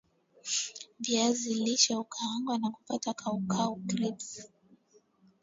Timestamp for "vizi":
0.99-1.53